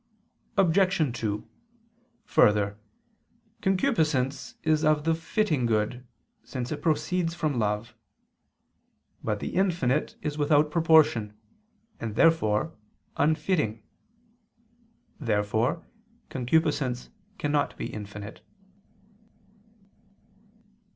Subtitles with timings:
[0.57, 1.15] Obj.
[1.21, 1.47] 2:
[2.25, 2.79] Further,
[3.61, 6.07] concupiscence is of the fitting good,
[6.43, 7.95] since it proceeds from love.
[9.23, 11.37] But the infinite is without proportion,
[11.99, 12.75] and therefore
[13.17, 13.83] unfitting.
[15.19, 15.85] Therefore
[16.29, 18.41] concupiscence cannot be infinite.